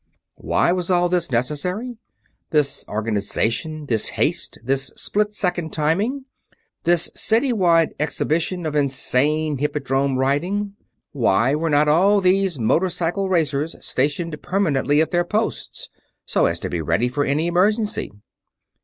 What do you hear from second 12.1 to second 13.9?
these motorcycle racers